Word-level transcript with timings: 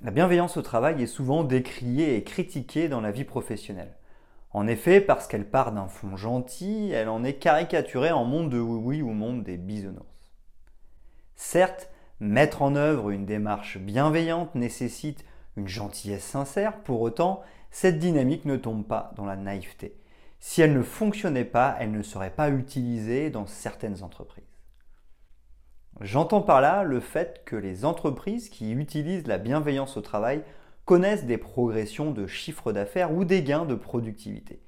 La 0.00 0.12
bienveillance 0.12 0.56
au 0.56 0.62
travail 0.62 1.02
est 1.02 1.08
souvent 1.08 1.42
décriée 1.42 2.14
et 2.14 2.22
critiquée 2.22 2.88
dans 2.88 3.00
la 3.00 3.10
vie 3.10 3.24
professionnelle. 3.24 3.96
En 4.52 4.68
effet, 4.68 5.00
parce 5.00 5.26
qu'elle 5.26 5.50
part 5.50 5.72
d'un 5.72 5.88
fond 5.88 6.16
gentil, 6.16 6.92
elle 6.92 7.08
en 7.08 7.24
est 7.24 7.34
caricaturée 7.34 8.12
en 8.12 8.24
monde 8.24 8.48
de 8.48 8.60
oui-oui 8.60 9.02
ou 9.02 9.10
monde 9.10 9.42
des 9.42 9.56
bisounours. 9.56 10.06
Certes, 11.34 11.90
mettre 12.20 12.62
en 12.62 12.76
œuvre 12.76 13.10
une 13.10 13.26
démarche 13.26 13.78
bienveillante 13.78 14.54
nécessite 14.54 15.24
une 15.56 15.66
gentillesse 15.66 16.22
sincère, 16.22 16.78
pour 16.84 17.00
autant, 17.00 17.42
cette 17.72 17.98
dynamique 17.98 18.44
ne 18.44 18.56
tombe 18.56 18.86
pas 18.86 19.10
dans 19.16 19.26
la 19.26 19.34
naïveté. 19.34 19.98
Si 20.38 20.62
elle 20.62 20.74
ne 20.74 20.82
fonctionnait 20.82 21.44
pas, 21.44 21.76
elle 21.80 21.90
ne 21.90 22.02
serait 22.04 22.30
pas 22.30 22.50
utilisée 22.50 23.30
dans 23.30 23.46
certaines 23.46 24.04
entreprises. 24.04 24.47
J'entends 26.00 26.42
par 26.42 26.60
là 26.60 26.84
le 26.84 27.00
fait 27.00 27.42
que 27.44 27.56
les 27.56 27.84
entreprises 27.84 28.50
qui 28.50 28.70
utilisent 28.70 29.26
la 29.26 29.38
bienveillance 29.38 29.96
au 29.96 30.00
travail 30.00 30.42
connaissent 30.84 31.26
des 31.26 31.38
progressions 31.38 32.12
de 32.12 32.28
chiffre 32.28 32.72
d'affaires 32.72 33.12
ou 33.12 33.24
des 33.24 33.42
gains 33.42 33.66
de 33.66 33.74
productivité. 33.74 34.62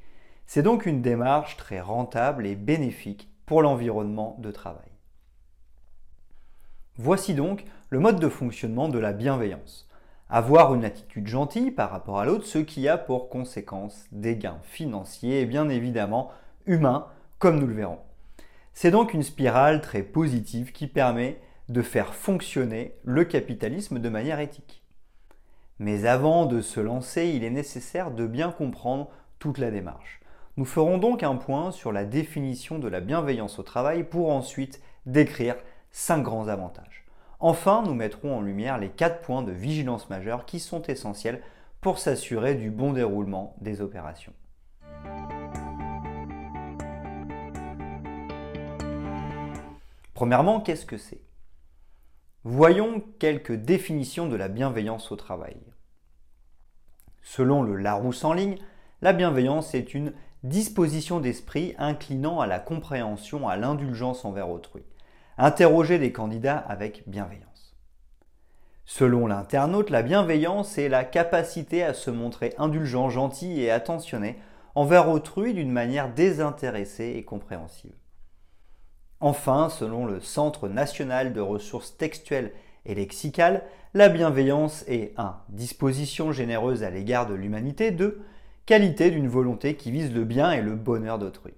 C'est 0.46 0.64
donc 0.64 0.86
une 0.86 1.02
démarche 1.02 1.56
très 1.56 1.80
rentable 1.80 2.46
et 2.46 2.56
bénéfique 2.56 3.30
pour 3.46 3.62
l'environnement 3.62 4.36
de 4.40 4.50
travail. 4.50 4.90
Voici 6.96 7.34
donc 7.34 7.64
le 7.90 8.00
mode 8.00 8.18
de 8.18 8.28
fonctionnement 8.28 8.88
de 8.88 8.98
la 8.98 9.12
bienveillance. 9.12 9.88
Avoir 10.28 10.74
une 10.74 10.84
attitude 10.84 11.28
gentille 11.28 11.70
par 11.70 11.90
rapport 11.90 12.18
à 12.18 12.24
l'autre, 12.24 12.44
ce 12.44 12.58
qui 12.58 12.88
a 12.88 12.98
pour 12.98 13.28
conséquence 13.28 14.06
des 14.10 14.36
gains 14.36 14.60
financiers 14.64 15.40
et 15.40 15.46
bien 15.46 15.68
évidemment 15.68 16.32
humains, 16.66 17.06
comme 17.38 17.60
nous 17.60 17.66
le 17.68 17.74
verrons. 17.74 18.00
C'est 18.72 18.90
donc 18.90 19.14
une 19.14 19.22
spirale 19.22 19.80
très 19.80 20.02
positive 20.02 20.72
qui 20.72 20.86
permet 20.86 21.40
de 21.68 21.82
faire 21.82 22.14
fonctionner 22.14 22.96
le 23.04 23.24
capitalisme 23.24 23.98
de 23.98 24.08
manière 24.08 24.40
éthique. 24.40 24.84
Mais 25.78 26.04
avant 26.04 26.46
de 26.46 26.60
se 26.60 26.80
lancer, 26.80 27.28
il 27.28 27.44
est 27.44 27.50
nécessaire 27.50 28.10
de 28.10 28.26
bien 28.26 28.50
comprendre 28.50 29.10
toute 29.38 29.58
la 29.58 29.70
démarche. 29.70 30.20
Nous 30.56 30.64
ferons 30.64 30.98
donc 30.98 31.22
un 31.22 31.36
point 31.36 31.70
sur 31.70 31.92
la 31.92 32.04
définition 32.04 32.78
de 32.78 32.88
la 32.88 33.00
bienveillance 33.00 33.58
au 33.58 33.62
travail 33.62 34.04
pour 34.04 34.30
ensuite 34.30 34.82
décrire 35.06 35.56
cinq 35.90 36.22
grands 36.22 36.48
avantages. 36.48 37.06
Enfin, 37.38 37.82
nous 37.86 37.94
mettrons 37.94 38.36
en 38.36 38.42
lumière 38.42 38.76
les 38.76 38.90
quatre 38.90 39.22
points 39.22 39.42
de 39.42 39.52
vigilance 39.52 40.10
majeure 40.10 40.44
qui 40.44 40.60
sont 40.60 40.82
essentiels 40.82 41.40
pour 41.80 41.98
s'assurer 41.98 42.54
du 42.54 42.70
bon 42.70 42.92
déroulement 42.92 43.56
des 43.62 43.80
opérations. 43.80 44.34
Premièrement, 50.20 50.60
qu'est-ce 50.60 50.84
que 50.84 50.98
c'est? 50.98 51.22
Voyons 52.44 53.02
quelques 53.18 53.54
définitions 53.54 54.28
de 54.28 54.36
la 54.36 54.48
bienveillance 54.48 55.10
au 55.12 55.16
travail. 55.16 55.56
Selon 57.22 57.62
le 57.62 57.74
Larousse 57.76 58.22
en 58.22 58.34
ligne, 58.34 58.58
la 59.00 59.14
bienveillance 59.14 59.74
est 59.74 59.94
une 59.94 60.12
disposition 60.42 61.20
d'esprit 61.20 61.74
inclinant 61.78 62.38
à 62.38 62.46
la 62.46 62.58
compréhension, 62.58 63.48
à 63.48 63.56
l'indulgence 63.56 64.26
envers 64.26 64.50
autrui. 64.50 64.82
Interroger 65.38 65.98
des 65.98 66.12
candidats 66.12 66.58
avec 66.58 67.08
bienveillance. 67.08 67.74
Selon 68.84 69.26
l'internaute, 69.26 69.88
la 69.88 70.02
bienveillance 70.02 70.76
est 70.76 70.90
la 70.90 71.04
capacité 71.04 71.82
à 71.82 71.94
se 71.94 72.10
montrer 72.10 72.52
indulgent, 72.58 73.08
gentil 73.08 73.62
et 73.62 73.70
attentionné 73.70 74.38
envers 74.74 75.08
autrui 75.08 75.54
d'une 75.54 75.72
manière 75.72 76.12
désintéressée 76.12 77.14
et 77.16 77.24
compréhensive. 77.24 77.94
Enfin, 79.22 79.68
selon 79.68 80.06
le 80.06 80.20
Centre 80.20 80.68
national 80.68 81.34
de 81.34 81.42
ressources 81.42 81.96
textuelles 81.98 82.52
et 82.86 82.94
lexicales, 82.94 83.62
la 83.92 84.08
bienveillance 84.08 84.82
est 84.88 85.12
1. 85.18 85.36
Disposition 85.50 86.32
généreuse 86.32 86.82
à 86.82 86.90
l'égard 86.90 87.26
de 87.26 87.34
l'humanité, 87.34 87.90
2. 87.90 88.22
Qualité 88.64 89.10
d'une 89.10 89.28
volonté 89.28 89.76
qui 89.76 89.90
vise 89.90 90.14
le 90.14 90.24
bien 90.24 90.52
et 90.52 90.62
le 90.62 90.74
bonheur 90.74 91.18
d'autrui. 91.18 91.52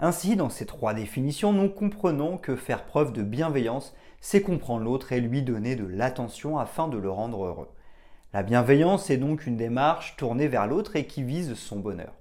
Ainsi, 0.00 0.34
dans 0.34 0.48
ces 0.48 0.66
trois 0.66 0.92
définitions, 0.92 1.52
nous 1.52 1.68
comprenons 1.68 2.36
que 2.36 2.56
faire 2.56 2.84
preuve 2.84 3.12
de 3.12 3.22
bienveillance, 3.22 3.94
c'est 4.20 4.42
comprendre 4.42 4.84
l'autre 4.84 5.12
et 5.12 5.20
lui 5.20 5.42
donner 5.42 5.76
de 5.76 5.86
l'attention 5.86 6.58
afin 6.58 6.88
de 6.88 6.98
le 6.98 7.10
rendre 7.10 7.44
heureux. 7.44 7.68
La 8.32 8.42
bienveillance 8.42 9.08
est 9.10 9.18
donc 9.18 9.46
une 9.46 9.56
démarche 9.56 10.16
tournée 10.16 10.48
vers 10.48 10.66
l'autre 10.66 10.96
et 10.96 11.06
qui 11.06 11.22
vise 11.22 11.54
son 11.54 11.78
bonheur. 11.78 12.14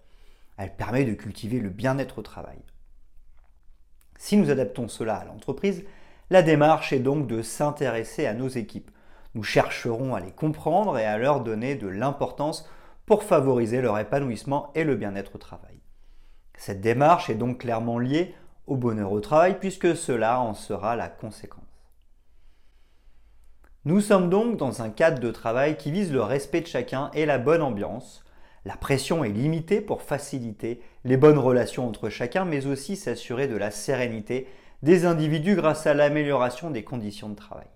Elle 0.57 0.75
permet 0.75 1.03
de 1.03 1.13
cultiver 1.13 1.59
le 1.59 1.69
bien-être 1.69 2.19
au 2.19 2.23
travail. 2.23 2.59
Si 4.17 4.37
nous 4.37 4.49
adaptons 4.49 4.87
cela 4.87 5.15
à 5.15 5.25
l'entreprise, 5.25 5.83
la 6.29 6.41
démarche 6.41 6.91
est 6.91 6.99
donc 6.99 7.27
de 7.27 7.41
s'intéresser 7.41 8.25
à 8.25 8.33
nos 8.33 8.49
équipes. 8.49 8.91
Nous 9.35 9.43
chercherons 9.43 10.15
à 10.15 10.19
les 10.19 10.31
comprendre 10.31 10.97
et 10.97 11.05
à 11.05 11.17
leur 11.17 11.41
donner 11.41 11.75
de 11.75 11.87
l'importance 11.87 12.67
pour 13.05 13.23
favoriser 13.23 13.81
leur 13.81 13.97
épanouissement 13.97 14.71
et 14.75 14.83
le 14.83 14.95
bien-être 14.95 15.35
au 15.35 15.37
travail. 15.37 15.79
Cette 16.57 16.81
démarche 16.81 17.29
est 17.29 17.35
donc 17.35 17.59
clairement 17.59 17.99
liée 17.99 18.35
au 18.65 18.75
bonheur 18.75 19.11
au 19.11 19.21
travail 19.21 19.59
puisque 19.59 19.95
cela 19.95 20.41
en 20.41 20.53
sera 20.53 20.95
la 20.95 21.07
conséquence. 21.07 21.63
Nous 23.85 24.01
sommes 24.01 24.29
donc 24.29 24.57
dans 24.57 24.81
un 24.81 24.89
cadre 24.89 25.21
de 25.21 25.31
travail 25.31 25.77
qui 25.77 25.91
vise 25.91 26.11
le 26.11 26.21
respect 26.21 26.59
de 26.59 26.67
chacun 26.67 27.09
et 27.13 27.25
la 27.25 27.37
bonne 27.37 27.61
ambiance, 27.61 28.25
la 28.67 28.75
pression 28.75 29.23
est 29.23 29.29
limitée 29.29 29.79
pour 29.79 30.01
faciliter 30.01 30.81
les 31.05 31.15
bonnes 31.15 31.37
relations 31.37 31.87
entre 31.87 32.09
chacun, 32.09 32.43
mais 32.43 32.65
aussi 32.65 32.97
s'assurer 32.97 33.47
de 33.47 33.55
la 33.55 33.71
sérénité 33.71 34.45
des 34.83 35.05
individus 35.05 35.55
grâce 35.55 35.87
à 35.87 35.93
l'amélioration 35.93 36.69
des 36.69 36.83
conditions 36.83 37.29
de 37.29 37.35
travail. 37.35 37.67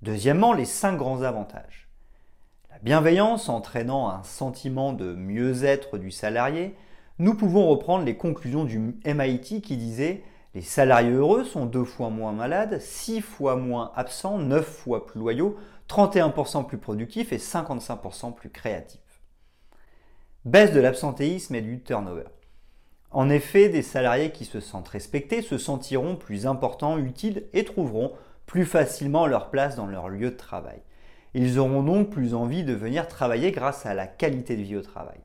Deuxièmement, 0.00 0.54
les 0.54 0.64
cinq 0.64 0.96
grands 0.96 1.20
avantages. 1.20 1.90
La 2.70 2.78
bienveillance 2.78 3.50
entraînant 3.50 4.08
un 4.08 4.22
sentiment 4.22 4.94
de 4.94 5.12
mieux-être 5.12 5.98
du 5.98 6.10
salarié, 6.10 6.74
nous 7.18 7.34
pouvons 7.34 7.68
reprendre 7.68 8.06
les 8.06 8.16
conclusions 8.16 8.64
du 8.64 8.78
MIT 9.04 9.60
qui 9.60 9.76
disait 9.76 10.22
les 10.54 10.62
salariés 10.62 11.10
heureux 11.10 11.44
sont 11.44 11.66
deux 11.66 11.84
fois 11.84 12.10
moins 12.10 12.32
malades, 12.32 12.80
six 12.80 13.20
fois 13.20 13.56
moins 13.56 13.90
absents, 13.96 14.38
neuf 14.38 14.66
fois 14.66 15.04
plus 15.04 15.18
loyaux, 15.18 15.56
31% 15.88 16.64
plus 16.64 16.78
productifs 16.78 17.32
et 17.32 17.38
55% 17.38 18.32
plus 18.34 18.50
créatifs. 18.50 19.00
Baisse 20.44 20.72
de 20.72 20.78
l'absentéisme 20.78 21.56
et 21.56 21.60
du 21.60 21.82
turnover. 21.82 22.26
En 23.10 23.30
effet, 23.30 23.68
des 23.68 23.82
salariés 23.82 24.30
qui 24.30 24.44
se 24.44 24.60
sentent 24.60 24.88
respectés 24.88 25.42
se 25.42 25.58
sentiront 25.58 26.14
plus 26.14 26.46
importants, 26.46 26.98
utiles 26.98 27.44
et 27.52 27.64
trouveront 27.64 28.12
plus 28.46 28.64
facilement 28.64 29.26
leur 29.26 29.50
place 29.50 29.74
dans 29.74 29.86
leur 29.86 30.08
lieu 30.08 30.30
de 30.30 30.36
travail. 30.36 30.82
Ils 31.34 31.58
auront 31.58 31.82
donc 31.82 32.10
plus 32.10 32.32
envie 32.34 32.62
de 32.62 32.74
venir 32.74 33.08
travailler 33.08 33.50
grâce 33.50 33.86
à 33.86 33.94
la 33.94 34.06
qualité 34.06 34.56
de 34.56 34.62
vie 34.62 34.76
au 34.76 34.82
travail. 34.82 35.18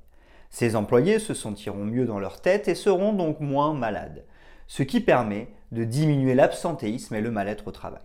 Ces 0.49 0.75
employés 0.75 1.19
se 1.19 1.35
sentiront 1.35 1.85
mieux 1.85 2.05
dans 2.05 2.19
leur 2.19 2.41
tête 2.41 2.67
et 2.67 2.73
seront 2.73 3.13
donc 3.13 3.39
moins 3.39 3.73
malades 3.73 4.23
ce 4.69 4.83
qui 4.83 5.01
permet 5.01 5.49
de 5.71 5.83
diminuer 5.83 6.35
l'absentéisme 6.35 7.15
et 7.15 7.21
le 7.21 7.31
mal-être 7.31 7.67
au 7.67 7.71
travail. 7.71 8.03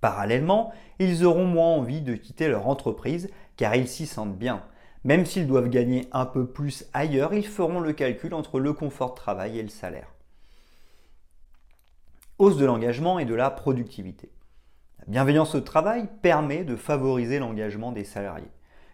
Parallèlement, 0.00 0.72
ils 0.98 1.24
auront 1.24 1.44
moins 1.44 1.68
envie 1.68 2.00
de 2.00 2.14
quitter 2.14 2.48
leur 2.48 2.66
entreprise 2.68 3.30
car 3.56 3.76
ils 3.76 3.86
s'y 3.86 4.06
sentent 4.06 4.36
bien. 4.36 4.62
Même 5.04 5.26
s'ils 5.26 5.46
doivent 5.46 5.68
gagner 5.68 6.08
un 6.12 6.24
peu 6.24 6.46
plus 6.46 6.86
ailleurs, 6.94 7.34
ils 7.34 7.46
feront 7.46 7.80
le 7.80 7.92
calcul 7.92 8.32
entre 8.32 8.58
le 8.58 8.72
confort 8.72 9.10
de 9.10 9.16
travail 9.16 9.58
et 9.58 9.62
le 9.62 9.68
salaire. 9.68 10.08
Hausse 12.38 12.56
de 12.56 12.64
l'engagement 12.64 13.18
et 13.18 13.26
de 13.26 13.34
la 13.34 13.50
productivité. 13.50 14.30
La 15.00 15.04
bienveillance 15.06 15.54
au 15.54 15.60
travail 15.60 16.08
permet 16.22 16.64
de 16.64 16.76
favoriser 16.76 17.38
l'engagement 17.38 17.92
des 17.92 18.04
salariés. 18.04 18.50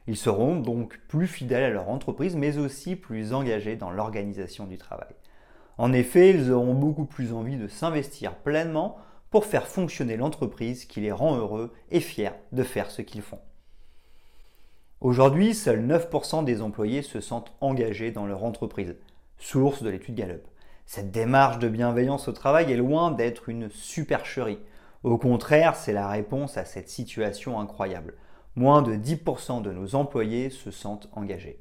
Ils 0.08 0.16
seront 0.16 0.56
donc 0.56 0.98
plus 1.06 1.28
fidèles 1.28 1.64
à 1.64 1.70
leur 1.70 1.88
entreprise 1.88 2.34
mais 2.34 2.58
aussi 2.58 2.96
plus 2.96 3.32
engagés 3.32 3.76
dans 3.76 3.92
l'organisation 3.92 4.66
du 4.66 4.76
travail. 4.76 5.14
En 5.78 5.92
effet, 5.92 6.30
ils 6.30 6.52
auront 6.52 6.74
beaucoup 6.74 7.06
plus 7.06 7.32
envie 7.32 7.56
de 7.56 7.68
s'investir 7.68 8.34
pleinement 8.36 8.98
pour 9.30 9.46
faire 9.46 9.66
fonctionner 9.66 10.16
l'entreprise 10.16 10.84
qui 10.84 11.00
les 11.00 11.12
rend 11.12 11.36
heureux 11.36 11.72
et 11.90 12.00
fiers 12.00 12.32
de 12.52 12.62
faire 12.62 12.90
ce 12.90 13.02
qu'ils 13.02 13.22
font. 13.22 13.40
Aujourd'hui, 15.00 15.54
seuls 15.54 15.84
9% 15.84 16.44
des 16.44 16.62
employés 16.62 17.02
se 17.02 17.20
sentent 17.20 17.52
engagés 17.60 18.12
dans 18.12 18.26
leur 18.26 18.44
entreprise, 18.44 18.94
source 19.38 19.82
de 19.82 19.90
l'étude 19.90 20.14
Gallup. 20.14 20.46
Cette 20.86 21.10
démarche 21.10 21.58
de 21.58 21.68
bienveillance 21.68 22.28
au 22.28 22.32
travail 22.32 22.70
est 22.70 22.76
loin 22.76 23.10
d'être 23.10 23.48
une 23.48 23.70
supercherie. 23.70 24.60
Au 25.02 25.18
contraire, 25.18 25.74
c'est 25.74 25.92
la 25.92 26.08
réponse 26.08 26.56
à 26.56 26.64
cette 26.64 26.88
situation 26.88 27.58
incroyable. 27.58 28.14
Moins 28.54 28.82
de 28.82 28.94
10% 28.94 29.62
de 29.62 29.72
nos 29.72 29.94
employés 29.94 30.50
se 30.50 30.70
sentent 30.70 31.08
engagés. 31.12 31.58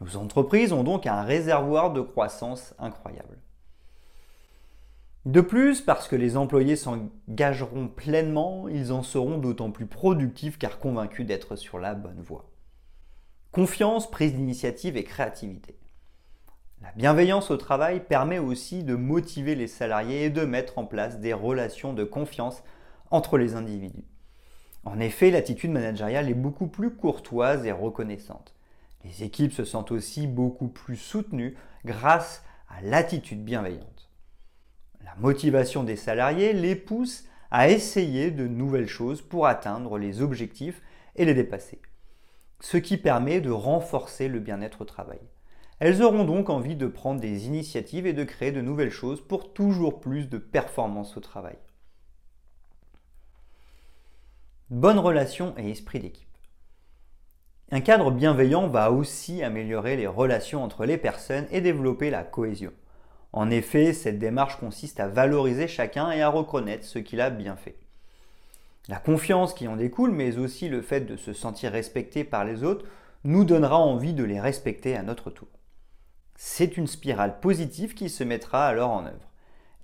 Nos 0.00 0.16
entreprises 0.16 0.72
ont 0.72 0.84
donc 0.84 1.06
un 1.06 1.22
réservoir 1.22 1.92
de 1.92 2.02
croissance 2.02 2.74
incroyable. 2.78 3.38
De 5.24 5.40
plus, 5.40 5.80
parce 5.80 6.06
que 6.06 6.16
les 6.16 6.36
employés 6.36 6.76
s'engageront 6.76 7.88
pleinement, 7.88 8.68
ils 8.68 8.92
en 8.92 9.02
seront 9.02 9.38
d'autant 9.38 9.70
plus 9.70 9.86
productifs 9.86 10.58
car 10.58 10.78
convaincus 10.78 11.26
d'être 11.26 11.56
sur 11.56 11.78
la 11.78 11.94
bonne 11.94 12.20
voie. 12.20 12.50
Confiance, 13.50 14.10
prise 14.10 14.34
d'initiative 14.34 14.98
et 14.98 15.04
créativité. 15.04 15.78
La 16.82 16.92
bienveillance 16.92 17.50
au 17.50 17.56
travail 17.56 18.00
permet 18.00 18.38
aussi 18.38 18.84
de 18.84 18.94
motiver 18.94 19.54
les 19.54 19.66
salariés 19.66 20.24
et 20.24 20.30
de 20.30 20.44
mettre 20.44 20.76
en 20.76 20.84
place 20.84 21.18
des 21.20 21.32
relations 21.32 21.94
de 21.94 22.04
confiance 22.04 22.62
entre 23.10 23.38
les 23.38 23.54
individus. 23.54 24.04
En 24.84 25.00
effet, 25.00 25.30
l'attitude 25.30 25.70
managériale 25.70 26.28
est 26.28 26.34
beaucoup 26.34 26.66
plus 26.66 26.90
courtoise 26.90 27.64
et 27.64 27.72
reconnaissante. 27.72 28.54
Les 29.04 29.22
équipes 29.22 29.54
se 29.54 29.64
sentent 29.64 29.92
aussi 29.92 30.26
beaucoup 30.26 30.68
plus 30.68 30.96
soutenues 30.96 31.56
grâce 31.86 32.44
à 32.68 32.82
l'attitude 32.82 33.42
bienveillante. 33.42 34.03
La 35.04 35.14
motivation 35.16 35.84
des 35.84 35.96
salariés 35.96 36.54
les 36.54 36.74
pousse 36.74 37.24
à 37.50 37.68
essayer 37.68 38.30
de 38.30 38.46
nouvelles 38.46 38.88
choses 38.88 39.20
pour 39.20 39.46
atteindre 39.46 39.98
les 39.98 40.22
objectifs 40.22 40.80
et 41.14 41.26
les 41.26 41.34
dépasser, 41.34 41.80
ce 42.60 42.78
qui 42.78 42.96
permet 42.96 43.40
de 43.40 43.50
renforcer 43.50 44.28
le 44.28 44.40
bien-être 44.40 44.80
au 44.80 44.84
travail. 44.84 45.20
Elles 45.78 46.02
auront 46.02 46.24
donc 46.24 46.48
envie 46.48 46.76
de 46.76 46.86
prendre 46.86 47.20
des 47.20 47.46
initiatives 47.46 48.06
et 48.06 48.14
de 48.14 48.24
créer 48.24 48.50
de 48.50 48.62
nouvelles 48.62 48.90
choses 48.90 49.20
pour 49.20 49.52
toujours 49.52 50.00
plus 50.00 50.28
de 50.28 50.38
performance 50.38 51.16
au 51.16 51.20
travail. 51.20 51.58
Bonne 54.70 54.98
relation 54.98 55.54
et 55.58 55.70
esprit 55.70 56.00
d'équipe. 56.00 56.28
Un 57.70 57.80
cadre 57.80 58.10
bienveillant 58.10 58.68
va 58.68 58.90
aussi 58.90 59.42
améliorer 59.42 59.96
les 59.96 60.06
relations 60.06 60.64
entre 60.64 60.86
les 60.86 60.96
personnes 60.96 61.46
et 61.50 61.60
développer 61.60 62.08
la 62.08 62.22
cohésion. 62.22 62.72
En 63.36 63.50
effet, 63.50 63.92
cette 63.92 64.20
démarche 64.20 64.60
consiste 64.60 65.00
à 65.00 65.08
valoriser 65.08 65.66
chacun 65.66 66.12
et 66.12 66.22
à 66.22 66.28
reconnaître 66.28 66.84
ce 66.84 67.00
qu'il 67.00 67.20
a 67.20 67.30
bien 67.30 67.56
fait. 67.56 67.74
La 68.86 68.98
confiance 68.98 69.54
qui 69.54 69.66
en 69.66 69.74
découle, 69.74 70.12
mais 70.12 70.38
aussi 70.38 70.68
le 70.68 70.82
fait 70.82 71.00
de 71.00 71.16
se 71.16 71.32
sentir 71.32 71.72
respecté 71.72 72.22
par 72.22 72.44
les 72.44 72.62
autres, 72.62 72.86
nous 73.24 73.44
donnera 73.44 73.76
envie 73.76 74.14
de 74.14 74.22
les 74.22 74.38
respecter 74.38 74.96
à 74.96 75.02
notre 75.02 75.30
tour. 75.30 75.48
C'est 76.36 76.76
une 76.76 76.86
spirale 76.86 77.40
positive 77.40 77.94
qui 77.94 78.08
se 78.08 78.22
mettra 78.22 78.68
alors 78.68 78.92
en 78.92 79.04
œuvre. 79.04 79.32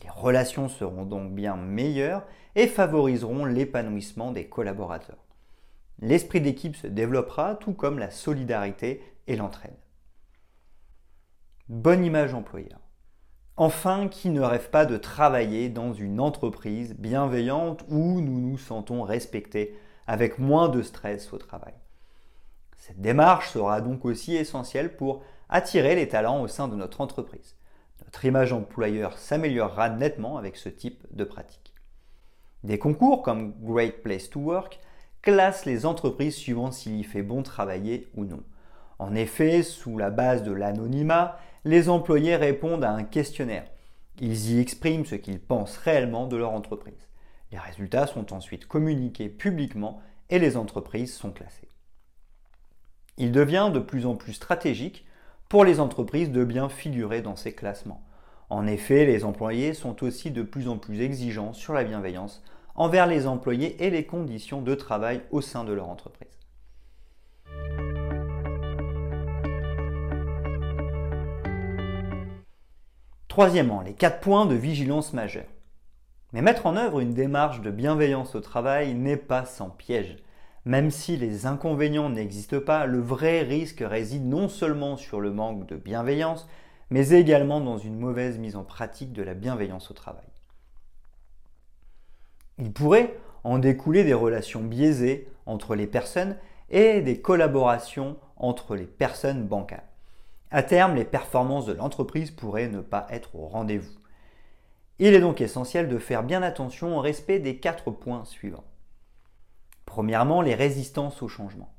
Les 0.05 0.11
relations 0.11 0.69
seront 0.69 1.05
donc 1.05 1.33
bien 1.33 1.57
meilleures 1.57 2.23
et 2.55 2.69
favoriseront 2.69 3.47
l'épanouissement 3.47 4.31
des 4.31 4.47
collaborateurs. 4.47 5.25
L'esprit 5.99 6.41
d'équipe 6.41 6.77
se 6.77 6.87
développera 6.87 7.57
tout 7.57 7.73
comme 7.73 7.99
la 7.99 8.13
solidarité 8.13 9.03
et 9.27 9.35
l'entraide. 9.35 9.75
Bonne 11.69 12.05
image 12.05 12.33
employeur. 12.33 12.79
Enfin, 13.63 14.09
qui 14.09 14.31
ne 14.31 14.41
rêve 14.41 14.71
pas 14.71 14.87
de 14.87 14.97
travailler 14.97 15.69
dans 15.69 15.93
une 15.93 16.19
entreprise 16.19 16.95
bienveillante 16.95 17.85
où 17.91 18.23
nous 18.23 18.41
nous 18.41 18.57
sentons 18.57 19.03
respectés 19.03 19.79
avec 20.07 20.39
moins 20.39 20.71
de 20.71 20.81
stress 20.81 21.31
au 21.35 21.37
travail 21.37 21.75
Cette 22.79 23.03
démarche 23.03 23.51
sera 23.51 23.83
donc 23.83 24.07
aussi 24.07 24.35
essentielle 24.35 24.97
pour 24.97 25.23
attirer 25.51 25.95
les 25.95 26.09
talents 26.09 26.41
au 26.41 26.49
sein 26.49 26.69
de 26.69 26.75
notre 26.75 27.03
entreprise. 27.03 27.55
Notre 28.03 28.25
image 28.25 28.55
employeur 28.55 29.19
s'améliorera 29.19 29.91
nettement 29.91 30.39
avec 30.39 30.57
ce 30.57 30.71
type 30.71 31.05
de 31.11 31.25
pratique. 31.25 31.75
Des 32.65 32.79
concours 32.79 33.21
comme 33.21 33.53
Great 33.61 34.03
Place 34.03 34.31
to 34.31 34.41
Work 34.41 34.81
classent 35.21 35.67
les 35.67 35.85
entreprises 35.85 36.37
suivant 36.37 36.73
s'il 36.73 36.99
y 36.99 37.05
fait 37.05 37.21
bon 37.21 37.43
travailler 37.43 38.09
ou 38.17 38.25
non. 38.25 38.43
En 39.01 39.15
effet, 39.15 39.63
sous 39.63 39.97
la 39.97 40.11
base 40.11 40.43
de 40.43 40.53
l'anonymat, 40.53 41.39
les 41.65 41.89
employés 41.89 42.37
répondent 42.37 42.85
à 42.85 42.93
un 42.93 43.03
questionnaire. 43.03 43.65
Ils 44.21 44.51
y 44.51 44.61
expriment 44.61 45.07
ce 45.07 45.15
qu'ils 45.15 45.41
pensent 45.41 45.79
réellement 45.79 46.27
de 46.27 46.37
leur 46.37 46.53
entreprise. 46.53 47.09
Les 47.51 47.59
résultats 47.59 48.07
sont 48.07 48.35
ensuite 48.35 48.67
communiqués 48.67 49.31
publiquement 49.31 50.03
et 50.29 50.39
les 50.39 50.59
entreprises 50.59 51.15
sont 51.15 51.31
classées. 51.31 51.71
Il 53.17 53.33
devient 53.33 53.71
de 53.73 53.79
plus 53.79 54.05
en 54.05 54.17
plus 54.17 54.35
stratégique 54.35 55.07
pour 55.49 55.65
les 55.65 55.81
entreprises 55.81 56.31
de 56.31 56.45
bien 56.45 56.69
figurer 56.69 57.23
dans 57.23 57.37
ces 57.37 57.55
classements. 57.55 58.03
En 58.51 58.67
effet, 58.67 59.07
les 59.07 59.25
employés 59.25 59.73
sont 59.73 60.05
aussi 60.05 60.31
de 60.31 60.43
plus 60.43 60.69
en 60.69 60.77
plus 60.77 61.01
exigeants 61.01 61.55
sur 61.55 61.73
la 61.73 61.85
bienveillance 61.85 62.43
envers 62.75 63.07
les 63.07 63.27
employés 63.27 63.83
et 63.83 63.89
les 63.89 64.05
conditions 64.05 64.61
de 64.61 64.75
travail 64.75 65.23
au 65.31 65.41
sein 65.41 65.65
de 65.65 65.73
leur 65.73 65.89
entreprise. 65.89 66.40
Troisièmement, 73.41 73.81
les 73.81 73.95
quatre 73.95 74.21
points 74.21 74.45
de 74.45 74.55
vigilance 74.55 75.15
majeure. 75.15 75.47
Mais 76.35 76.43
mettre 76.43 76.67
en 76.67 76.77
œuvre 76.77 77.01
une 77.01 77.15
démarche 77.15 77.63
de 77.63 77.71
bienveillance 77.71 78.35
au 78.35 78.41
travail 78.41 78.93
n'est 78.93 79.17
pas 79.17 79.47
sans 79.47 79.71
piège. 79.71 80.19
Même 80.67 80.91
si 80.91 81.17
les 81.17 81.47
inconvénients 81.47 82.11
n'existent 82.11 82.61
pas, 82.61 82.85
le 82.85 83.01
vrai 83.01 83.41
risque 83.41 83.83
réside 83.83 84.27
non 84.27 84.51
seulement 84.51 84.99
sur 84.99 85.23
le 85.23 85.31
manque 85.31 85.67
de 85.67 85.77
bienveillance, 85.77 86.47
mais 86.91 87.13
également 87.13 87.63
dans 87.63 87.79
une 87.79 87.99
mauvaise 87.99 88.37
mise 88.37 88.57
en 88.57 88.63
pratique 88.63 89.15
de 89.15 89.23
la 89.23 89.33
bienveillance 89.33 89.91
au 89.91 89.95
travail. 89.95 90.29
Il 92.59 92.75
pourrait 92.75 93.17
en 93.43 93.59
découler 93.59 94.05
des 94.05 94.13
relations 94.13 94.61
biaisées 94.61 95.33
entre 95.47 95.77
les 95.77 95.87
personnes 95.87 96.37
et 96.69 97.01
des 97.01 97.23
collaborations 97.23 98.19
entre 98.37 98.77
les 98.77 98.85
personnes 98.85 99.47
bancales. 99.47 99.90
À 100.51 100.63
terme, 100.63 100.97
les 100.97 101.05
performances 101.05 101.67
de 101.67 101.73
l'entreprise 101.73 102.31
pourraient 102.31 102.69
ne 102.69 102.81
pas 102.81 103.07
être 103.11 103.37
au 103.37 103.47
rendez-vous. 103.47 103.93
Il 104.99 105.15
est 105.15 105.21
donc 105.21 105.41
essentiel 105.41 105.89
de 105.89 105.99
faire 105.99 106.25
bien 106.25 106.43
attention 106.43 106.97
au 106.97 107.01
respect 107.01 107.39
des 107.39 107.59
quatre 107.59 107.91
points 107.91 108.25
suivants. 108.25 108.65
Premièrement, 109.87 110.43
les 110.43 110.55
résistances 110.55 111.23
au 111.23 111.29
changement. 111.29 111.73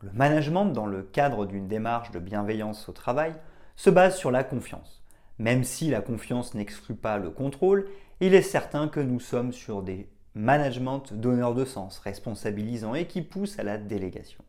Le 0.00 0.12
management, 0.12 0.66
dans 0.66 0.86
le 0.86 1.02
cadre 1.02 1.46
d'une 1.46 1.68
démarche 1.68 2.10
de 2.12 2.18
bienveillance 2.18 2.88
au 2.88 2.92
travail, 2.92 3.34
se 3.74 3.90
base 3.90 4.16
sur 4.16 4.30
la 4.30 4.44
confiance. 4.44 5.02
Même 5.38 5.64
si 5.64 5.90
la 5.90 6.00
confiance 6.00 6.54
n'exclut 6.54 6.94
pas 6.94 7.18
le 7.18 7.30
contrôle, 7.30 7.88
il 8.20 8.34
est 8.34 8.42
certain 8.42 8.88
que 8.88 9.00
nous 9.00 9.20
sommes 9.20 9.52
sur 9.52 9.82
des 9.82 10.08
managements 10.34 11.02
donneurs 11.12 11.54
de 11.54 11.64
sens, 11.64 11.98
responsabilisants 11.98 12.94
et 12.94 13.06
qui 13.06 13.22
poussent 13.22 13.58
à 13.58 13.62
la 13.62 13.78
délégation. 13.78 14.44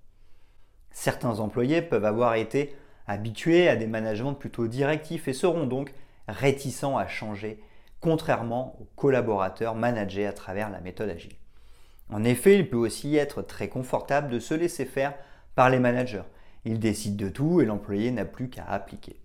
Certains 0.92 1.40
employés 1.40 1.82
peuvent 1.82 2.06
avoir 2.06 2.36
été 2.36 2.76
habitués 3.08 3.70
à 3.70 3.76
des 3.76 3.88
managements 3.88 4.34
plutôt 4.34 4.68
directifs 4.68 5.28
et 5.28 5.34
seront 5.34 5.66
donc 5.66 5.94
réticents 6.28 6.98
à 6.98 7.08
changer, 7.08 7.62
contrairement 8.02 8.78
aux 8.80 8.88
collaborateurs 8.96 9.76
managés 9.76 10.28
à 10.28 10.34
travers 10.34 10.70
la 10.70 10.82
méthode 10.82 11.10
agile. 11.10 11.36
En 12.10 12.24
effet, 12.24 12.56
il 12.56 12.70
peut 12.70 12.78
aussi 12.78 13.16
être 13.16 13.42
très 13.42 13.70
confortable 13.70 14.30
de 14.30 14.40
se 14.40 14.54
laisser 14.54 14.86
faire 14.86 15.14
par 15.56 15.70
les 15.70 15.80
managers. 15.80 16.24
Ils 16.66 16.80
décident 16.80 17.26
de 17.26 17.30
tout 17.30 17.62
et 17.62 17.66
l'employé 17.66 18.12
n'a 18.12 18.26
plus 18.26 18.50
qu'à 18.50 18.66
appliquer. 18.66 19.20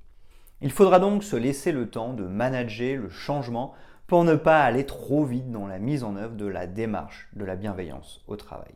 Il 0.61 0.71
faudra 0.71 1.01
donc 1.01 1.25
se 1.25 1.37
laisser 1.37 1.73
le 1.73 1.91
temps 1.91 2.13
de 2.13 2.25
manager 2.25 3.01
le 3.01 3.11
changement 3.11 3.75
pour 4.07 4.25
ne 4.25 4.35
pas 4.35 4.63
aller 4.63 4.87
trop 4.87 5.25
vite 5.25 5.51
dans 5.51 5.67
la 5.67 5.79
mise 5.79 6.05
en 6.05 6.17
œuvre 6.17 6.35
de 6.35 6.47
la 6.47 6.67
démarche 6.67 7.29
de 7.35 7.45
la 7.45 7.57
bienveillance 7.57 8.23
au 8.29 8.37
travail. 8.37 8.75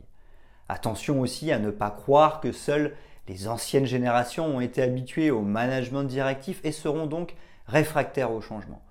Attention 0.69 1.21
aussi 1.21 1.53
à 1.53 1.59
ne 1.59 1.71
pas 1.71 1.91
croire 1.91 2.41
que 2.41 2.51
seules 2.51 2.97
les 3.29 3.49
anciennes 3.49 3.87
générations 3.87 4.47
ont 4.47 4.61
été 4.61 4.83
habituées 4.83 5.31
au 5.31 5.43
management 5.43 6.05
directif 6.05 6.61
et 6.65 6.73
seront 6.73 7.07
donc 7.07 7.35
réfractaires 7.67 8.33
au 8.33 8.41
changement. 8.41 8.83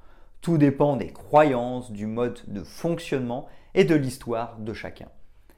Tout 0.41 0.57
dépend 0.57 0.95
des 0.95 1.11
croyances, 1.11 1.91
du 1.91 2.05
mode 2.05 2.39
de 2.47 2.63
fonctionnement 2.63 3.47
et 3.73 3.83
de 3.83 3.95
l'histoire 3.95 4.57
de 4.59 4.73
chacun. 4.73 5.07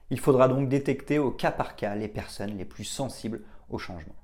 Il 0.09 0.19
faudra 0.19 0.47
donc 0.47 0.69
détecter 0.69 1.19
au 1.19 1.31
cas 1.31 1.51
par 1.51 1.75
cas 1.75 1.95
les 1.95 2.07
personnes 2.07 2.57
les 2.57 2.65
plus 2.65 2.85
sensibles 2.85 3.41
au 3.69 3.77
changement. 3.77 4.15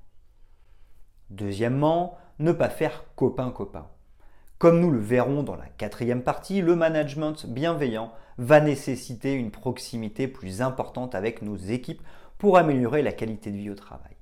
Deuxièmement, 1.29 2.17
ne 2.39 2.51
pas 2.51 2.69
faire 2.69 3.03
copain-copain. 3.15 3.87
Comme 4.59 4.79
nous 4.79 4.91
le 4.91 4.99
verrons 4.99 5.43
dans 5.43 5.55
la 5.55 5.67
quatrième 5.77 6.23
partie, 6.23 6.61
le 6.61 6.75
management 6.75 7.45
bienveillant 7.47 8.13
va 8.37 8.61
nécessiter 8.61 9.33
une 9.33 9.51
proximité 9.51 10.27
plus 10.27 10.61
importante 10.61 11.15
avec 11.15 11.41
nos 11.41 11.57
équipes 11.57 12.01
pour 12.37 12.57
améliorer 12.57 13.01
la 13.01 13.11
qualité 13.11 13.51
de 13.51 13.57
vie 13.57 13.69
au 13.69 13.75
travail. 13.75 14.15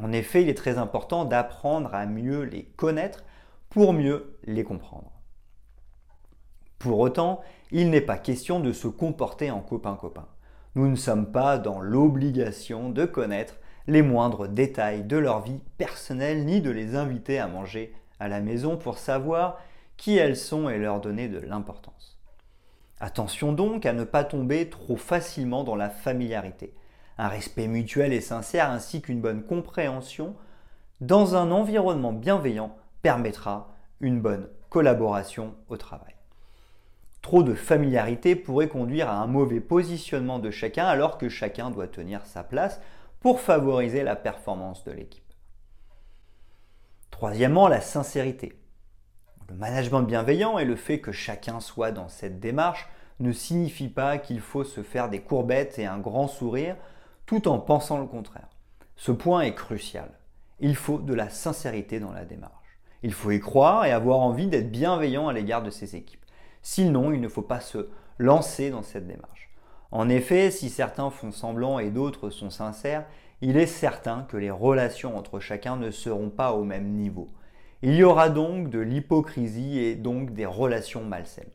En 0.00 0.12
effet, 0.12 0.42
il 0.42 0.48
est 0.48 0.54
très 0.54 0.78
important 0.78 1.24
d'apprendre 1.24 1.94
à 1.94 2.06
mieux 2.06 2.42
les 2.42 2.64
connaître 2.64 3.24
pour 3.68 3.92
mieux 3.92 4.38
les 4.44 4.64
comprendre. 4.64 5.12
Pour 6.78 7.00
autant, 7.00 7.40
il 7.72 7.90
n'est 7.90 8.00
pas 8.00 8.16
question 8.16 8.60
de 8.60 8.72
se 8.72 8.86
comporter 8.86 9.50
en 9.50 9.60
copain-copain. 9.60 10.28
Nous 10.76 10.88
ne 10.88 10.96
sommes 10.96 11.32
pas 11.32 11.58
dans 11.58 11.80
l'obligation 11.80 12.90
de 12.90 13.04
connaître 13.04 13.56
les 13.88 14.02
moindres 14.02 14.46
détails 14.46 15.02
de 15.02 15.16
leur 15.16 15.40
vie 15.40 15.60
personnelle 15.76 16.44
ni 16.44 16.60
de 16.60 16.70
les 16.70 16.94
inviter 16.94 17.38
à 17.38 17.48
manger 17.48 17.92
à 18.20 18.28
la 18.28 18.40
maison 18.40 18.76
pour 18.76 18.98
savoir 18.98 19.58
qui 19.96 20.16
elles 20.16 20.36
sont 20.36 20.68
et 20.68 20.78
leur 20.78 21.00
donner 21.00 21.28
de 21.28 21.38
l'importance. 21.38 22.18
Attention 23.00 23.52
donc 23.52 23.86
à 23.86 23.92
ne 23.92 24.04
pas 24.04 24.24
tomber 24.24 24.68
trop 24.68 24.96
facilement 24.96 25.64
dans 25.64 25.76
la 25.76 25.90
familiarité. 25.90 26.74
Un 27.18 27.28
respect 27.28 27.66
mutuel 27.66 28.12
et 28.12 28.20
sincère 28.20 28.70
ainsi 28.70 29.02
qu'une 29.02 29.20
bonne 29.20 29.42
compréhension 29.42 30.36
dans 31.00 31.34
un 31.34 31.50
environnement 31.50 32.12
bienveillant 32.12 32.76
permettra 33.02 33.74
une 34.00 34.20
bonne 34.20 34.48
collaboration 34.70 35.54
au 35.68 35.76
travail. 35.76 36.14
Trop 37.22 37.42
de 37.42 37.54
familiarité 37.54 38.36
pourrait 38.36 38.68
conduire 38.68 39.08
à 39.10 39.16
un 39.16 39.26
mauvais 39.26 39.60
positionnement 39.60 40.38
de 40.38 40.50
chacun 40.50 40.86
alors 40.86 41.18
que 41.18 41.28
chacun 41.28 41.70
doit 41.70 41.88
tenir 41.88 42.24
sa 42.24 42.44
place 42.44 42.80
pour 43.20 43.40
favoriser 43.40 44.04
la 44.04 44.16
performance 44.16 44.84
de 44.84 44.92
l'équipe. 44.92 45.24
Troisièmement, 47.10 47.66
la 47.66 47.80
sincérité. 47.80 48.56
Le 49.48 49.56
management 49.56 50.02
bienveillant 50.02 50.58
et 50.58 50.64
le 50.64 50.76
fait 50.76 51.00
que 51.00 51.10
chacun 51.10 51.58
soit 51.58 51.90
dans 51.90 52.08
cette 52.08 52.38
démarche 52.38 52.88
ne 53.18 53.32
signifie 53.32 53.88
pas 53.88 54.18
qu'il 54.18 54.40
faut 54.40 54.62
se 54.62 54.82
faire 54.84 55.08
des 55.08 55.20
courbettes 55.20 55.78
et 55.80 55.86
un 55.86 55.98
grand 55.98 56.28
sourire 56.28 56.76
tout 57.28 57.46
en 57.46 57.58
pensant 57.58 57.98
le 57.98 58.06
contraire. 58.06 58.48
Ce 58.96 59.12
point 59.12 59.42
est 59.42 59.54
crucial. 59.54 60.08
Il 60.60 60.74
faut 60.74 60.98
de 60.98 61.12
la 61.12 61.28
sincérité 61.28 62.00
dans 62.00 62.10
la 62.10 62.24
démarche. 62.24 62.80
Il 63.02 63.12
faut 63.12 63.30
y 63.30 63.38
croire 63.38 63.84
et 63.84 63.92
avoir 63.92 64.20
envie 64.20 64.46
d'être 64.46 64.72
bienveillant 64.72 65.28
à 65.28 65.34
l'égard 65.34 65.62
de 65.62 65.68
ses 65.68 65.94
équipes. 65.94 66.24
Sinon, 66.62 67.12
il 67.12 67.20
ne 67.20 67.28
faut 67.28 67.42
pas 67.42 67.60
se 67.60 67.90
lancer 68.16 68.70
dans 68.70 68.82
cette 68.82 69.06
démarche. 69.06 69.50
En 69.90 70.08
effet, 70.08 70.50
si 70.50 70.70
certains 70.70 71.10
font 71.10 71.30
semblant 71.30 71.78
et 71.78 71.90
d'autres 71.90 72.30
sont 72.30 72.48
sincères, 72.48 73.04
il 73.42 73.58
est 73.58 73.66
certain 73.66 74.22
que 74.22 74.38
les 74.38 74.50
relations 74.50 75.14
entre 75.18 75.38
chacun 75.38 75.76
ne 75.76 75.90
seront 75.90 76.30
pas 76.30 76.52
au 76.52 76.64
même 76.64 76.94
niveau. 76.94 77.28
Il 77.82 77.94
y 77.94 78.04
aura 78.04 78.30
donc 78.30 78.70
de 78.70 78.78
l'hypocrisie 78.78 79.78
et 79.78 79.96
donc 79.96 80.32
des 80.32 80.46
relations 80.46 81.04
malsaines. 81.04 81.52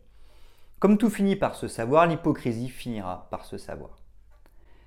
Comme 0.77 0.99
tout 0.99 1.09
finit 1.09 1.35
par 1.35 1.55
se 1.55 1.67
savoir, 1.67 2.05
l'hypocrisie 2.05 2.69
finira 2.69 3.27
par 3.31 3.43
se 3.45 3.57
savoir. 3.57 4.02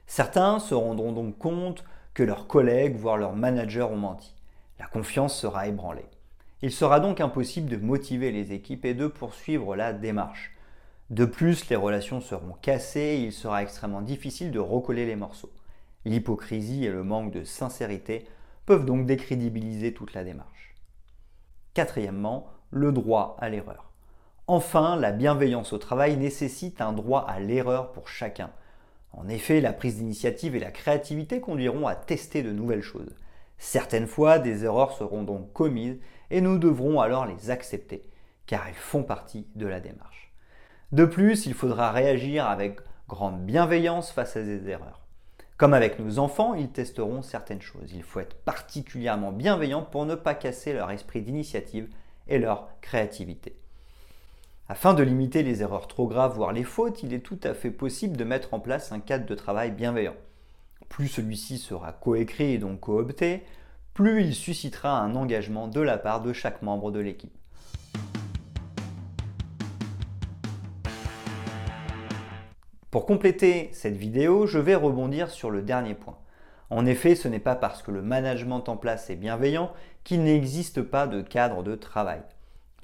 Certains 0.07 0.59
se 0.59 0.75
rendront 0.75 1.13
donc 1.13 1.39
compte 1.39 1.85
que 2.15 2.23
leurs 2.23 2.47
collègues, 2.47 2.97
voire 2.97 3.17
leurs 3.17 3.37
managers 3.37 3.83
ont 3.83 3.97
menti. 3.97 4.35
La 4.79 4.87
confiance 4.87 5.37
sera 5.37 5.69
ébranlée. 5.69 6.07
Il 6.63 6.73
sera 6.73 7.01
donc 7.01 7.21
impossible 7.21 7.69
de 7.69 7.77
motiver 7.77 8.33
les 8.33 8.53
équipes 8.53 8.85
et 8.85 8.95
de 8.95 9.07
poursuivre 9.07 9.77
la 9.77 9.93
démarche. 9.93 10.53
De 11.11 11.25
plus, 11.25 11.69
les 11.69 11.77
relations 11.77 12.21
seront 12.21 12.55
cassées 12.63 13.01
et 13.01 13.25
il 13.25 13.33
sera 13.33 13.63
extrêmement 13.63 14.01
difficile 14.01 14.51
de 14.51 14.59
recoller 14.59 15.07
les 15.07 15.17
morceaux. 15.17 15.53
L'hypocrisie 16.05 16.85
et 16.85 16.91
le 16.91 17.05
manque 17.05 17.33
de 17.33 17.45
sincérité 17.45 18.27
peuvent 18.65 18.85
donc 18.85 19.07
décrédibiliser 19.07 19.93
toute 19.93 20.15
la 20.15 20.25
démarche. 20.25 20.75
Quatrièmement, 21.75 22.49
le 22.71 22.91
droit 22.91 23.37
à 23.39 23.49
l'erreur. 23.49 23.93
Enfin, 24.47 24.97
la 24.97 25.13
bienveillance 25.13 25.73
au 25.73 25.79
travail 25.79 26.17
nécessite 26.17 26.81
un 26.81 26.93
droit 26.93 27.25
à 27.29 27.39
l'erreur 27.41 27.93
pour 27.93 28.09
chacun. 28.09 28.51
En 29.17 29.29
effet, 29.29 29.63
la 29.63 29.73
prise 29.73 29.97
d'initiative 29.97 30.55
et 30.55 30.61
la 30.61 30.71
créativité 30.71 31.41
conduiront 31.41 31.87
à 31.87 31.97
tester 31.97 32.43
de 32.43 32.53
nouvelles 32.53 32.83
choses. 32.83 33.17
Certaines 33.57 34.07
fois, 34.07 34.39
des 34.39 34.65
erreurs 34.65 34.93
seront 34.93 35.23
donc 35.23 35.53
commises 35.55 35.99
et 36.31 36.43
nous 36.43 36.59
devrons 36.59 37.01
alors 37.01 37.25
les 37.25 37.51
accepter, 37.51 38.03
car 38.45 38.69
elles 38.69 38.75
font 38.75 39.03
partie 39.03 39.47
de 39.55 39.67
la 39.67 39.81
démarche. 39.81 40.33
De 40.93 41.07
plus, 41.07 41.47
il 41.47 41.55
faudra 41.55 41.93
réagir 41.93 42.47
avec 42.47 42.79
grande 43.09 43.45
bienveillance 43.47 44.13
face 44.13 44.37
à 44.37 44.45
ces 44.45 44.69
erreurs. 44.69 45.01
Comme 45.57 45.73
avec 45.73 45.99
nos 45.99 46.19
enfants, 46.19 46.53
ils 46.53 46.71
testeront 46.71 47.23
certaines 47.23 47.63
choses. 47.63 47.93
Il 47.95 48.03
faut 48.03 48.21
être 48.21 48.37
particulièrement 48.37 49.33
bienveillant 49.33 49.83
pour 49.83 50.05
ne 50.05 50.15
pas 50.15 50.35
casser 50.35 50.75
leur 50.75 50.91
esprit 50.91 51.23
d'initiative 51.23 51.89
et 52.29 52.39
leur 52.39 52.69
créativité. 52.83 53.57
Afin 54.69 54.95
de 54.95 55.05
limiter 55.05 55.45
les 55.45 55.63
erreurs 55.63 55.87
trop 55.87 56.09
graves, 56.09 56.35
voire 56.35 56.53
les 56.53 56.65
fautes, 56.65 57.05
il 57.05 57.15
est 57.15 57.21
tout 57.21 57.39
à 57.45 57.55
fait 57.55 57.71
possible 57.71 58.17
de 58.17 58.25
mettre 58.25 58.53
en 58.53 58.59
place 58.59 58.91
un 58.91 58.99
cadre 58.99 59.25
de 59.25 59.35
travail 59.37 59.71
bienveillant. 59.71 60.17
Plus 60.89 61.07
celui-ci 61.07 61.59
sera 61.59 61.93
coécrit 61.93 62.55
et 62.55 62.59
donc 62.59 62.81
coopté, 62.81 63.45
plus 63.95 64.25
il 64.25 64.35
suscitera 64.35 64.99
un 64.99 65.15
engagement 65.15 65.69
de 65.69 65.81
la 65.81 65.99
part 65.99 66.21
de 66.21 66.33
chaque 66.33 66.63
membre 66.63 66.91
de 66.91 66.99
l'équipe. 66.99 67.33
Pour 72.91 73.07
compléter 73.07 73.71
cette 73.73 73.97
vidéo, 73.97 74.49
je 74.49 74.59
vais 74.59 74.75
rebondir 74.75 75.31
sur 75.31 75.53
le 75.53 75.63
dernier 75.63 75.95
point. 75.95 76.19
En 76.71 76.87
effet, 76.87 77.15
ce 77.15 77.29
n'est 77.29 77.39
pas 77.39 77.55
parce 77.55 77.85
que 77.85 77.93
le 77.93 78.03
management 78.03 78.69
en 78.69 78.77
place 78.77 79.11
est 79.11 79.17
bienveillant 79.17 79.73
qu'il 80.03 80.25
n'existe 80.25 80.83
pas 80.83 81.07
de 81.07 81.23
cadre 81.23 81.63
de 81.63 81.77
travail. 81.77 82.23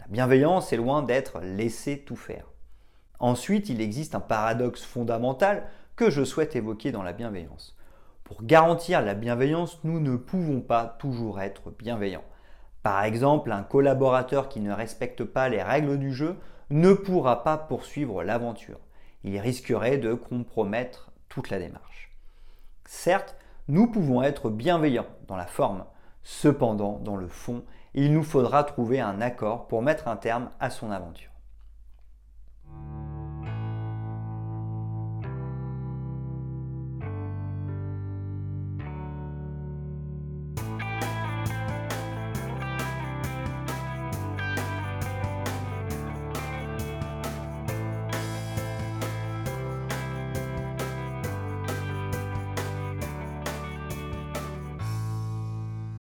La 0.03 0.09
bienveillance 0.09 0.73
est 0.73 0.77
loin 0.77 1.03
d'être 1.03 1.41
laisser 1.41 2.01
tout 2.01 2.17
faire. 2.17 2.47
Ensuite, 3.21 3.69
il 3.69 3.81
existe 3.81 4.17
un 4.17 4.21
paradoxe 4.21 4.83
fondamental 4.83 5.69
que 5.95 6.11
je 6.11 6.25
souhaite 6.25 6.57
évoquer 6.57 6.91
dans 6.91 7.05
la 7.05 7.13
bienveillance. 7.13 7.77
Pour 8.25 8.43
garantir 8.43 9.01
la 9.01 9.15
bienveillance, 9.15 9.79
nous 9.85 10.01
ne 10.01 10.17
pouvons 10.17 10.61
pas 10.61 10.97
toujours 10.99 11.41
être 11.41 11.71
bienveillants. 11.71 12.25
Par 12.83 13.05
exemple, 13.05 13.53
un 13.53 13.63
collaborateur 13.63 14.49
qui 14.49 14.59
ne 14.59 14.73
respecte 14.73 15.23
pas 15.23 15.49
les 15.49 15.63
règles 15.63 16.01
du 16.01 16.13
jeu 16.13 16.37
ne 16.71 16.95
pourra 16.95 17.45
pas 17.45 17.57
poursuivre 17.57 18.25
l'aventure. 18.25 18.81
Il 19.23 19.39
risquerait 19.39 19.99
de 19.99 20.15
compromettre 20.15 21.13
toute 21.29 21.49
la 21.51 21.61
démarche. 21.61 22.11
Certes, 22.87 23.37
nous 23.69 23.87
pouvons 23.87 24.21
être 24.25 24.51
bienveillants 24.51 25.07
dans 25.29 25.37
la 25.37 25.47
forme. 25.47 25.85
Cependant, 26.25 26.99
dans 26.99 27.17
le 27.17 27.29
fond, 27.29 27.63
il 27.95 28.13
nous 28.13 28.23
faudra 28.23 28.65
trouver 28.65 29.01
un 29.01 29.21
accord 29.21 29.69
pour 29.69 29.83
mettre 29.83 30.09
un 30.09 30.17
terme 30.17 30.51
à 30.61 30.71
son 30.71 30.91
aventure. 30.91 31.32